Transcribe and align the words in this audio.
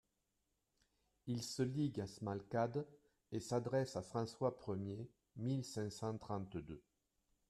Ils 1.27 1.43
se 1.43 1.61
liguent 1.61 2.01
à 2.01 2.07
Smalkalde 2.07 2.87
et 3.31 3.39
s'adressent 3.39 3.95
à 3.95 4.01
François 4.01 4.57
Ier 4.67 5.07
(mille 5.37 5.63
cinq 5.63 5.91
cent 5.91 6.17
trente-deux). 6.17 6.81